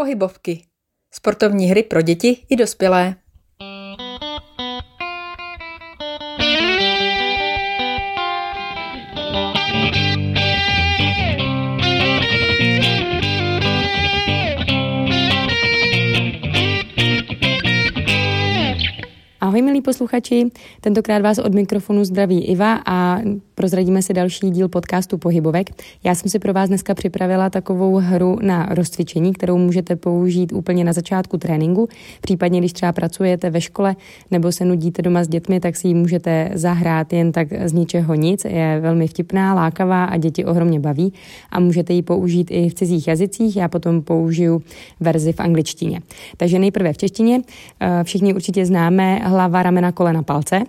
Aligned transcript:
Pohybovky. 0.00 0.66
Sportovní 1.14 1.66
hry 1.66 1.82
pro 1.82 2.02
děti 2.02 2.46
i 2.48 2.56
dospělé. 2.56 3.16
Ahoj 19.50 19.62
milí 19.62 19.82
posluchači, 19.82 20.46
tentokrát 20.80 21.22
vás 21.22 21.38
od 21.38 21.54
mikrofonu 21.54 22.04
zdraví 22.04 22.44
Iva 22.44 22.80
a 22.86 23.18
prozradíme 23.54 24.02
si 24.02 24.14
další 24.14 24.50
díl 24.50 24.68
podcastu 24.68 25.18
Pohybovek. 25.18 25.70
Já 26.04 26.14
jsem 26.14 26.30
si 26.30 26.38
pro 26.38 26.52
vás 26.52 26.68
dneska 26.68 26.94
připravila 26.94 27.50
takovou 27.50 27.94
hru 27.96 28.38
na 28.42 28.66
rozcvičení, 28.70 29.32
kterou 29.32 29.58
můžete 29.58 29.96
použít 29.96 30.52
úplně 30.52 30.84
na 30.84 30.92
začátku 30.92 31.38
tréninku. 31.38 31.88
Případně, 32.20 32.58
když 32.60 32.72
třeba 32.72 32.92
pracujete 32.92 33.50
ve 33.50 33.60
škole 33.60 33.96
nebo 34.30 34.52
se 34.52 34.64
nudíte 34.64 35.02
doma 35.02 35.24
s 35.24 35.28
dětmi, 35.28 35.60
tak 35.60 35.76
si 35.76 35.88
ji 35.88 35.94
můžete 35.94 36.50
zahrát 36.54 37.12
jen 37.12 37.32
tak 37.32 37.48
z 37.64 37.72
ničeho 37.72 38.14
nic. 38.14 38.44
Je 38.44 38.80
velmi 38.80 39.06
vtipná, 39.06 39.54
lákavá 39.54 40.04
a 40.04 40.16
děti 40.16 40.44
ohromně 40.44 40.80
baví 40.80 41.12
a 41.50 41.60
můžete 41.60 41.92
ji 41.92 42.02
použít 42.02 42.50
i 42.50 42.68
v 42.68 42.74
cizích 42.74 43.08
jazycích. 43.08 43.56
Já 43.56 43.68
potom 43.68 44.02
použiju 44.02 44.62
verzi 45.00 45.32
v 45.32 45.40
angličtině. 45.40 46.00
Takže 46.36 46.58
nejprve 46.58 46.92
v 46.92 46.98
češtině. 46.98 47.40
Eh, 47.80 48.04
všichni 48.04 48.34
určitě 48.34 48.66
známe 48.66 49.20
hlava, 49.40 49.62
ramena, 49.62 49.92
kolena, 49.92 50.22
palce. 50.22 50.60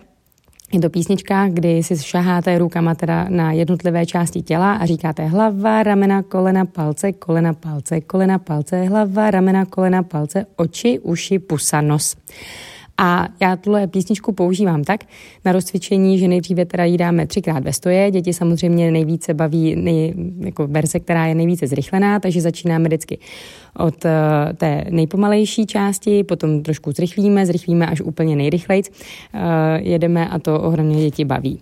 Je 0.71 0.79
to 0.79 0.89
písnička, 0.89 1.47
kdy 1.51 1.83
si 1.83 1.97
šaháte 1.99 2.57
rukama 2.57 2.95
teda 2.95 3.27
na 3.29 3.51
jednotlivé 3.51 4.05
části 4.05 4.41
těla 4.41 4.73
a 4.73 4.85
říkáte 4.85 5.25
hlava, 5.25 5.83
ramena, 5.83 6.23
kolena, 6.23 6.65
palce, 6.65 7.11
kolena, 7.11 7.53
palce, 7.53 8.01
kolena, 8.01 8.39
palce, 8.39 8.83
hlava, 8.83 9.31
ramena, 9.31 9.65
kolena, 9.65 10.03
palce, 10.03 10.45
oči, 10.55 10.99
uši, 10.99 11.39
pusa, 11.39 11.81
nos. 11.81 12.15
A 13.03 13.27
já 13.41 13.55
tuhle 13.55 13.87
písničku 13.87 14.31
používám 14.31 14.83
tak 14.83 15.03
na 15.45 15.51
rozcvičení, 15.51 16.19
že 16.19 16.27
nejdříve 16.27 16.65
teda 16.65 16.83
jí 16.83 16.97
dáme 16.97 17.27
třikrát 17.27 17.63
ve 17.63 17.73
stoje. 17.73 18.11
Děti 18.11 18.33
samozřejmě 18.33 18.91
nejvíce 18.91 19.33
baví 19.33 19.75
nej, 19.75 20.13
jako 20.39 20.67
verze, 20.67 20.99
která 20.99 21.25
je 21.25 21.35
nejvíce 21.35 21.67
zrychlená, 21.67 22.19
takže 22.19 22.41
začínáme 22.41 22.87
vždycky 22.87 23.17
od 23.77 24.05
uh, 24.05 24.11
té 24.57 24.85
nejpomalejší 24.89 25.65
části, 25.65 26.23
potom 26.23 26.63
trošku 26.63 26.91
zrychlíme, 26.91 27.45
zrychlíme 27.45 27.87
až 27.87 28.01
úplně 28.01 28.35
nejrychlejc. 28.35 28.89
Uh, 28.89 29.41
jedeme 29.79 30.29
a 30.29 30.39
to 30.39 30.61
ohromně 30.61 31.03
děti 31.03 31.25
baví. 31.25 31.59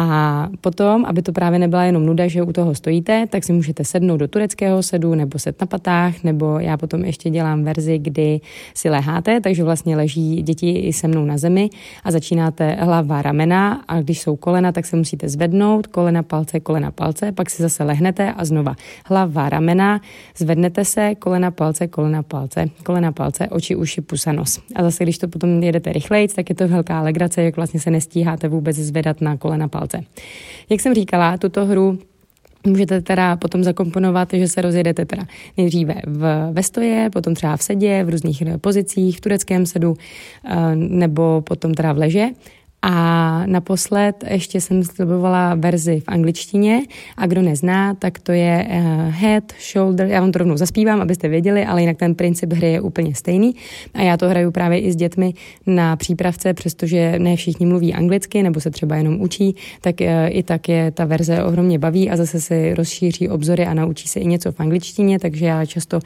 A 0.00 0.48
potom, 0.60 1.04
aby 1.04 1.22
to 1.22 1.32
právě 1.32 1.58
nebyla 1.58 1.84
jenom 1.84 2.06
nuda, 2.06 2.28
že 2.28 2.42
u 2.42 2.52
toho 2.52 2.74
stojíte, 2.74 3.26
tak 3.26 3.44
si 3.44 3.52
můžete 3.52 3.84
sednout 3.84 4.16
do 4.16 4.28
tureckého 4.28 4.82
sedu 4.82 5.14
nebo 5.14 5.38
set 5.38 5.60
na 5.60 5.66
patách, 5.66 6.24
nebo 6.24 6.58
já 6.58 6.76
potom 6.76 7.04
ještě 7.04 7.30
dělám 7.30 7.64
verzi, 7.64 7.98
kdy 7.98 8.40
si 8.74 8.90
leháte, 8.90 9.40
takže 9.40 9.64
vlastně 9.64 9.96
leží 9.96 10.42
děti 10.42 10.70
i 10.70 10.92
se 10.92 11.08
mnou 11.08 11.24
na 11.24 11.38
zemi 11.38 11.70
a 12.04 12.10
začínáte 12.10 12.76
hlava, 12.80 13.22
ramena 13.22 13.82
a 13.88 14.00
když 14.00 14.20
jsou 14.20 14.36
kolena, 14.36 14.72
tak 14.72 14.86
se 14.86 14.96
musíte 14.96 15.28
zvednout, 15.28 15.86
kolena, 15.86 16.22
palce, 16.22 16.60
kolena, 16.60 16.90
palce, 16.90 17.32
pak 17.32 17.50
si 17.50 17.62
zase 17.62 17.84
lehnete 17.84 18.32
a 18.32 18.44
znova 18.44 18.74
hlava, 19.06 19.48
ramena, 19.48 20.00
zvednete 20.36 20.84
se, 20.84 21.14
kolena, 21.14 21.50
palce, 21.50 21.88
kolena, 21.88 22.22
palce, 22.22 22.66
kolena, 22.84 23.12
palce, 23.12 23.48
oči, 23.48 23.76
uši, 23.76 24.00
pusa, 24.00 24.32
nos. 24.32 24.60
A 24.74 24.82
zase, 24.82 25.04
když 25.04 25.18
to 25.18 25.28
potom 25.28 25.62
jedete 25.62 25.92
rychleji, 25.92 26.28
tak 26.28 26.48
je 26.48 26.54
to 26.54 26.68
velká 26.68 27.02
legrace, 27.02 27.42
jak 27.42 27.56
vlastně 27.56 27.80
se 27.80 27.90
nestíháte 27.90 28.48
vůbec 28.48 28.76
zvedat 28.76 29.20
na 29.20 29.36
kolena, 29.36 29.68
palce 29.68 29.87
palce. 29.88 30.06
Jak 30.70 30.80
jsem 30.80 30.94
říkala, 30.94 31.36
tuto 31.36 31.66
hru 31.66 31.98
Můžete 32.66 33.00
teda 33.00 33.36
potom 33.36 33.64
zakomponovat, 33.64 34.28
že 34.32 34.48
se 34.48 34.62
rozjedete 34.62 35.04
teda 35.04 35.24
nejdříve 35.56 35.94
v, 36.06 36.50
ve 36.52 36.62
stoje, 36.62 37.10
potom 37.12 37.34
třeba 37.34 37.56
v 37.56 37.62
sedě, 37.62 38.04
v 38.04 38.08
různých 38.08 38.42
pozicích, 38.60 39.16
v 39.16 39.20
tureckém 39.20 39.66
sedu, 39.66 39.96
eh, 40.44 40.76
nebo 40.76 41.40
potom 41.40 41.74
teda 41.74 41.92
v 41.92 41.98
leže 41.98 42.26
a 42.82 43.42
naposled 43.46 44.24
ještě 44.30 44.60
jsem 44.60 44.84
slibovala 44.84 45.54
verzi 45.54 46.00
v 46.00 46.04
angličtině 46.06 46.82
a 47.16 47.26
kdo 47.26 47.42
nezná, 47.42 47.94
tak 47.94 48.18
to 48.18 48.32
je 48.32 48.68
uh, 48.70 49.14
head, 49.14 49.44
shoulder, 49.72 50.06
já 50.06 50.20
vám 50.20 50.32
to 50.32 50.38
rovnou 50.38 50.56
zaspívám, 50.56 51.00
abyste 51.00 51.28
věděli, 51.28 51.64
ale 51.64 51.80
jinak 51.80 51.96
ten 51.96 52.14
princip 52.14 52.52
hry 52.52 52.72
je 52.72 52.80
úplně 52.80 53.14
stejný. 53.14 53.54
A 53.94 54.02
já 54.02 54.16
to 54.16 54.28
hraju 54.28 54.50
právě 54.50 54.80
i 54.80 54.92
s 54.92 54.96
dětmi 54.96 55.34
na 55.66 55.96
přípravce, 55.96 56.54
přestože 56.54 57.18
ne 57.18 57.36
všichni 57.36 57.66
mluví 57.66 57.94
anglicky 57.94 58.42
nebo 58.42 58.60
se 58.60 58.70
třeba 58.70 58.96
jenom 58.96 59.20
učí, 59.20 59.56
tak 59.80 59.94
uh, 60.00 60.06
i 60.28 60.42
tak 60.42 60.68
je 60.68 60.90
ta 60.90 61.04
verze 61.04 61.44
ohromně 61.44 61.78
baví 61.78 62.10
a 62.10 62.16
zase 62.16 62.40
si 62.40 62.74
rozšíří 62.74 63.28
obzory 63.28 63.66
a 63.66 63.74
naučí 63.74 64.08
se 64.08 64.20
i 64.20 64.26
něco 64.26 64.52
v 64.52 64.60
angličtině, 64.60 65.18
takže 65.18 65.46
já 65.46 65.66
často 65.66 66.00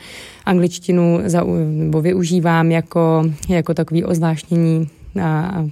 angličtinu 0.47 1.21
za, 1.25 1.45
nebo 1.65 2.01
využívám 2.01 2.71
jako, 2.71 3.25
jako 3.49 3.75
takový 3.75 4.05
ozvláštnění 4.05 4.89
a 5.23 5.65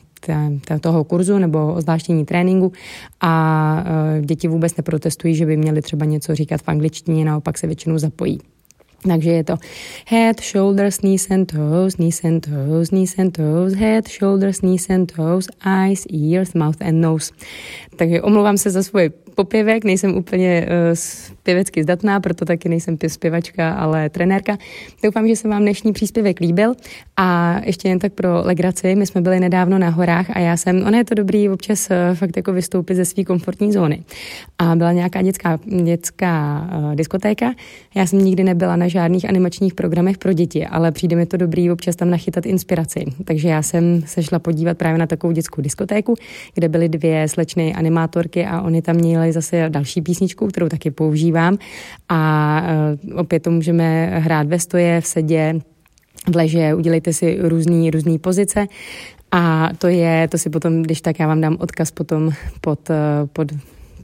toho 0.80 1.04
kurzu 1.04 1.38
nebo 1.38 1.74
ozvláštění 1.74 2.24
tréninku 2.24 2.72
a 3.20 3.84
e, 4.18 4.22
děti 4.22 4.48
vůbec 4.48 4.76
neprotestují, 4.76 5.34
že 5.34 5.46
by 5.46 5.56
měli 5.56 5.82
třeba 5.82 6.04
něco 6.04 6.34
říkat 6.34 6.60
v 6.62 6.68
angličtině, 6.68 7.24
naopak 7.24 7.58
se 7.58 7.66
většinou 7.66 7.98
zapojí. 7.98 8.40
Takže 9.08 9.30
je 9.30 9.44
to 9.44 9.56
head, 10.06 10.40
shoulders, 10.40 10.98
knees 10.98 11.30
and 11.30 11.52
toes, 11.52 11.94
knees 11.94 12.24
and 12.24 12.40
toes, 12.40 12.88
knees 12.88 13.18
and 13.18 13.30
toes, 13.30 13.74
head, 13.74 14.08
shoulders, 14.08 14.60
knees 14.60 14.90
and 14.90 15.12
toes, 15.12 15.48
eyes, 15.64 16.06
ears, 16.12 16.54
mouth 16.54 16.82
and 16.82 17.00
nose. 17.00 17.32
Takže 17.96 18.22
omlouvám 18.22 18.56
se 18.56 18.70
za 18.70 18.82
svoje 18.82 19.10
popěvek, 19.34 19.84
nejsem 19.84 20.16
úplně 20.16 20.66
uh, 20.66 20.96
pěvecky 21.42 21.82
zdatná, 21.82 22.20
proto 22.20 22.44
taky 22.44 22.68
nejsem 22.68 22.96
zpěvačka, 23.06 23.72
ale 23.72 24.08
trenérka. 24.08 24.58
Doufám, 25.04 25.28
že 25.28 25.36
se 25.36 25.48
vám 25.48 25.62
dnešní 25.62 25.92
příspěvek 25.92 26.40
líbil 26.40 26.74
a 27.16 27.60
ještě 27.64 27.88
jen 27.88 27.98
tak 27.98 28.12
pro 28.12 28.42
legraci, 28.44 28.94
my 28.94 29.06
jsme 29.06 29.20
byli 29.20 29.40
nedávno 29.40 29.78
na 29.78 29.88
horách 29.88 30.30
a 30.30 30.38
já 30.38 30.56
jsem, 30.56 30.86
ono 30.86 30.98
je 30.98 31.04
to 31.04 31.14
dobrý 31.14 31.48
občas 31.48 31.88
uh, 31.90 32.16
fakt 32.16 32.36
jako 32.36 32.52
vystoupit 32.52 32.94
ze 32.94 33.04
své 33.04 33.24
komfortní 33.24 33.72
zóny. 33.72 34.02
A 34.58 34.76
byla 34.76 34.92
nějaká 34.92 35.22
dětská, 35.22 35.58
dětská 35.84 36.68
uh, 36.78 36.94
diskotéka, 36.94 37.52
já 37.94 38.06
jsem 38.06 38.18
nikdy 38.18 38.44
nebyla 38.44 38.76
na 38.76 38.88
žádných 38.88 39.28
animačních 39.28 39.74
programech 39.74 40.18
pro 40.18 40.32
děti, 40.32 40.66
ale 40.66 40.92
přijde 40.92 41.16
mi 41.16 41.26
to 41.26 41.36
dobrý 41.36 41.70
občas 41.70 41.96
tam 41.96 42.10
nachytat 42.10 42.46
inspiraci. 42.46 43.04
Takže 43.24 43.48
já 43.48 43.62
jsem 43.62 44.02
se 44.06 44.22
šla 44.22 44.38
podívat 44.38 44.78
právě 44.78 44.98
na 44.98 45.06
takovou 45.06 45.32
dětskou 45.32 45.62
diskotéku, 45.62 46.14
kde 46.54 46.68
byly 46.68 46.88
dvě 46.88 47.28
slečny 47.28 47.74
animátorky 47.74 48.46
a 48.46 48.60
oni 48.60 48.82
tam 48.82 48.96
měli 48.96 49.19
zase 49.28 49.66
další 49.68 50.02
písničku, 50.02 50.46
kterou 50.46 50.68
taky 50.68 50.90
používám. 50.90 51.58
A 52.08 52.62
uh, 53.12 53.20
opět 53.20 53.42
to 53.42 53.50
můžeme 53.50 54.06
hrát 54.06 54.46
ve 54.46 54.58
stoje, 54.58 55.00
v 55.00 55.06
sedě, 55.06 55.60
v 56.32 56.36
leže, 56.36 56.74
udělejte 56.74 57.12
si 57.12 57.38
různý, 57.40 57.90
různý 57.90 58.18
pozice. 58.18 58.66
A 59.32 59.70
to 59.78 59.88
je, 59.88 60.28
to 60.28 60.38
si 60.38 60.50
potom, 60.50 60.82
když 60.82 61.00
tak 61.00 61.18
já 61.18 61.26
vám 61.26 61.40
dám 61.40 61.56
odkaz 61.60 61.90
potom 61.90 62.30
pod, 62.60 62.90
eh, 62.90 62.94
pod 63.32 63.52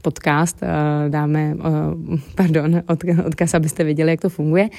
podcast, 0.01 0.63
eh, 0.63 1.09
dáme, 1.09 1.55
eh, 1.59 2.17
pardon, 2.35 2.81
odkaz, 3.25 3.53
abyste 3.53 3.83
věděli, 3.83 4.11
jak 4.11 4.21
to 4.21 4.29
funguje. 4.29 4.69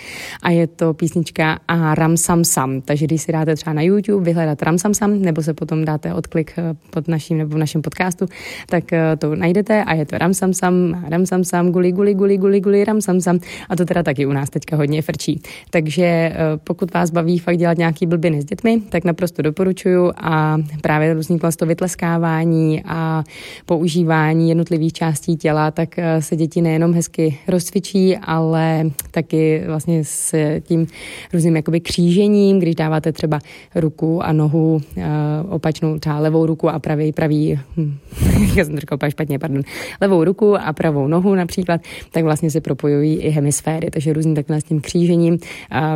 A 0.42 0.50
je 0.50 0.66
to 0.66 0.94
písnička 0.94 1.58
a 1.68 1.94
Ram 1.94 2.16
Sam 2.16 2.44
Sam. 2.44 2.80
Takže 2.80 3.06
když 3.06 3.22
si 3.22 3.32
dáte 3.32 3.56
třeba 3.56 3.72
na 3.72 3.82
YouTube 3.82 4.24
vyhledat 4.24 4.62
Ram 4.62 4.78
Sam 4.78 4.94
Sam, 4.94 5.22
nebo 5.22 5.42
se 5.42 5.54
potom 5.54 5.84
dáte 5.84 6.14
odklik 6.14 6.52
eh, 6.56 6.74
pod 6.90 7.08
naším 7.08 7.38
nebo 7.38 7.54
v 7.54 7.58
našem 7.58 7.82
podcastu, 7.82 8.26
tak 8.68 8.84
to 9.18 9.34
najdete 9.34 9.84
a 9.84 9.94
je 9.94 10.06
to 10.06 10.18
Ram 10.18 10.34
Sam 10.34 10.54
Sam, 10.54 11.04
Ram 11.08 11.26
Sam 11.26 11.44
Sam, 11.44 11.72
guli, 11.72 11.92
guli, 11.92 12.14
guli, 12.14 12.38
guli, 12.38 12.60
guli, 12.60 12.84
Ram 12.84 13.00
Sam 13.00 13.20
Sam. 13.20 13.38
A 13.68 13.76
to 13.76 13.84
teda 13.84 14.02
taky 14.02 14.26
u 14.26 14.32
nás 14.32 14.50
teďka 14.50 14.76
hodně 14.76 15.02
frčí. 15.02 15.42
Takže 15.70 16.32
pokud 16.64 16.94
vás 16.94 17.10
baví 17.10 17.38
fakt 17.38 17.56
dělat 17.56 17.78
nějaký 17.78 18.06
blbiny 18.06 18.42
s 18.42 18.44
dětmi, 18.44 18.80
tak 18.88 19.04
naprosto 19.04 19.42
doporučuju 19.42 20.12
a 20.16 20.58
právě 20.82 21.14
různý 21.14 21.38
to 21.58 21.66
vytleskávání 21.66 22.82
a 22.84 23.24
používání 23.66 24.48
jednotlivých 24.48 24.92
částí 24.92 25.07
částí 25.08 25.36
těla, 25.36 25.70
tak 25.70 25.98
eh, 25.98 26.22
se 26.22 26.36
děti 26.36 26.62
nejenom 26.62 26.94
hezky 26.94 27.38
rozcvičí, 27.48 28.16
ale 28.16 28.90
taky 29.10 29.62
vlastně 29.66 30.04
s 30.04 30.34
tím 30.60 30.86
různým 31.32 31.56
jakoby 31.56 31.80
křížením, 31.80 32.58
když 32.58 32.74
dáváte 32.74 33.12
třeba 33.12 33.38
ruku 33.74 34.22
a 34.22 34.32
nohu 34.32 34.80
eh, 34.96 35.04
opačnou, 35.48 35.98
třeba 35.98 36.18
levou 36.18 36.46
ruku 36.46 36.68
a 36.68 36.78
pravý, 36.78 37.12
pravý, 37.12 37.58
hm, 37.76 37.96
já 38.56 38.64
jsem 38.64 38.74
to 38.74 38.80
říkal 38.80 38.98
špatně, 39.08 39.38
pardon, 39.38 39.62
levou 40.00 40.24
ruku 40.24 40.56
a 40.56 40.72
pravou 40.72 41.06
nohu 41.06 41.34
například, 41.34 41.80
tak 42.12 42.24
vlastně 42.24 42.50
se 42.50 42.60
propojují 42.60 43.16
i 43.16 43.28
hemisféry, 43.28 43.90
takže 43.90 44.12
různým 44.12 44.34
takhle 44.34 44.60
s 44.60 44.64
tím 44.64 44.80
křížením. 44.80 45.38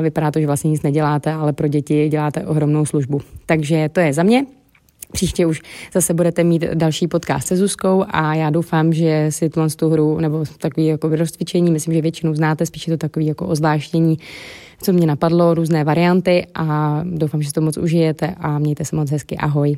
Vypadá 0.02 0.30
to, 0.30 0.40
že 0.40 0.46
vlastně 0.46 0.70
nic 0.70 0.82
neděláte, 0.82 1.32
ale 1.32 1.52
pro 1.52 1.68
děti 1.68 2.08
děláte 2.08 2.46
ohromnou 2.46 2.86
službu. 2.86 3.20
Takže 3.46 3.88
to 3.92 4.00
je 4.00 4.12
za 4.12 4.22
mě. 4.22 4.61
Příště 5.12 5.46
už 5.46 5.62
zase 5.94 6.14
budete 6.14 6.44
mít 6.44 6.64
další 6.74 7.08
podcast 7.08 7.48
se 7.48 7.56
Zuzkou 7.56 8.04
a 8.08 8.34
já 8.34 8.50
doufám, 8.50 8.92
že 8.92 9.26
si 9.30 9.50
tuhle 9.50 9.68
tu 9.70 9.88
hru 9.88 10.20
nebo 10.20 10.44
takový 10.58 10.86
jako 10.86 11.08
rozcvičení, 11.08 11.70
myslím, 11.70 11.94
že 11.94 12.02
většinou 12.02 12.34
znáte, 12.34 12.66
spíše 12.66 12.90
to 12.90 12.96
takový 12.96 13.26
jako 13.26 13.46
ozvláštění, 13.46 14.18
co 14.82 14.92
mě 14.92 15.06
napadlo, 15.06 15.54
různé 15.54 15.84
varianty 15.84 16.46
a 16.54 17.00
doufám, 17.04 17.42
že 17.42 17.52
to 17.52 17.60
moc 17.60 17.76
užijete 17.76 18.34
a 18.38 18.58
mějte 18.58 18.84
se 18.84 18.96
moc 18.96 19.10
hezky. 19.10 19.36
Ahoj. 19.36 19.76